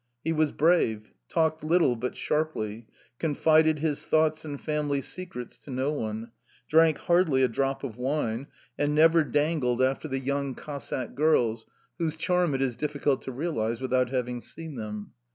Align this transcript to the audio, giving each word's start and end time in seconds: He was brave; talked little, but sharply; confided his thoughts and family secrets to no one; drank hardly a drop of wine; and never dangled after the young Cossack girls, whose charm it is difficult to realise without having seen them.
He 0.23 0.33
was 0.33 0.51
brave; 0.51 1.11
talked 1.29 1.63
little, 1.63 1.95
but 1.95 2.15
sharply; 2.17 2.87
confided 3.19 3.77
his 3.77 4.03
thoughts 4.03 4.43
and 4.43 4.59
family 4.59 4.99
secrets 4.99 5.59
to 5.59 5.69
no 5.69 5.91
one; 5.91 6.31
drank 6.67 6.97
hardly 6.97 7.43
a 7.43 7.47
drop 7.47 7.83
of 7.83 7.97
wine; 7.97 8.47
and 8.79 8.95
never 8.95 9.23
dangled 9.23 9.79
after 9.79 10.07
the 10.07 10.17
young 10.17 10.55
Cossack 10.55 11.13
girls, 11.13 11.67
whose 11.99 12.17
charm 12.17 12.55
it 12.55 12.63
is 12.63 12.75
difficult 12.75 13.21
to 13.21 13.31
realise 13.31 13.79
without 13.79 14.09
having 14.09 14.41
seen 14.41 14.73
them. 14.73 15.11